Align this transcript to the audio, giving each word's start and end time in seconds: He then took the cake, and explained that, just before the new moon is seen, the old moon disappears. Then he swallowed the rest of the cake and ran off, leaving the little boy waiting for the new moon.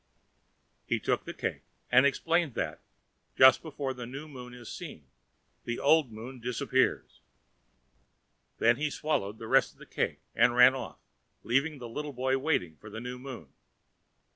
He 0.87 0.97
then 0.97 1.05
took 1.05 1.25
the 1.25 1.33
cake, 1.35 1.61
and 1.91 2.07
explained 2.07 2.55
that, 2.55 2.81
just 3.37 3.61
before 3.61 3.93
the 3.93 4.07
new 4.07 4.27
moon 4.27 4.51
is 4.51 4.67
seen, 4.67 5.05
the 5.63 5.77
old 5.77 6.11
moon 6.11 6.39
disappears. 6.39 7.21
Then 8.57 8.77
he 8.77 8.89
swallowed 8.89 9.37
the 9.37 9.45
rest 9.47 9.73
of 9.73 9.77
the 9.77 9.85
cake 9.85 10.21
and 10.33 10.55
ran 10.55 10.73
off, 10.73 10.97
leaving 11.43 11.77
the 11.77 11.87
little 11.87 12.13
boy 12.13 12.39
waiting 12.39 12.77
for 12.77 12.89
the 12.89 12.99
new 12.99 13.19
moon. 13.19 13.53